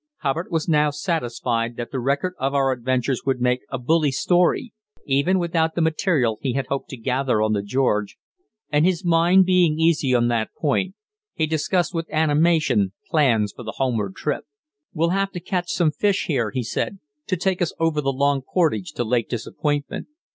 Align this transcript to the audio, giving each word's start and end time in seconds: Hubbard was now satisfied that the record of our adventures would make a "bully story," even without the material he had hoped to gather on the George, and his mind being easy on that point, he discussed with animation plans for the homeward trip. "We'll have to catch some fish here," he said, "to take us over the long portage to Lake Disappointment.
Hubbard 0.21 0.47
was 0.49 0.67
now 0.67 0.89
satisfied 0.89 1.75
that 1.77 1.91
the 1.91 1.99
record 1.99 2.33
of 2.39 2.55
our 2.55 2.71
adventures 2.71 3.21
would 3.23 3.39
make 3.39 3.61
a 3.69 3.77
"bully 3.77 4.09
story," 4.11 4.73
even 5.05 5.37
without 5.37 5.75
the 5.75 5.81
material 5.81 6.39
he 6.41 6.53
had 6.53 6.65
hoped 6.65 6.89
to 6.89 6.97
gather 6.97 7.39
on 7.39 7.53
the 7.53 7.61
George, 7.61 8.17
and 8.71 8.83
his 8.83 9.05
mind 9.05 9.45
being 9.45 9.79
easy 9.79 10.15
on 10.15 10.27
that 10.29 10.55
point, 10.55 10.95
he 11.35 11.45
discussed 11.45 11.93
with 11.93 12.09
animation 12.11 12.93
plans 13.11 13.53
for 13.55 13.61
the 13.61 13.73
homeward 13.77 14.15
trip. 14.15 14.43
"We'll 14.91 15.09
have 15.09 15.29
to 15.33 15.39
catch 15.39 15.69
some 15.69 15.91
fish 15.91 16.25
here," 16.25 16.49
he 16.49 16.63
said, 16.63 16.97
"to 17.27 17.37
take 17.37 17.61
us 17.61 17.71
over 17.79 18.01
the 18.01 18.11
long 18.11 18.41
portage 18.41 18.93
to 18.93 19.03
Lake 19.03 19.29
Disappointment. 19.29 20.07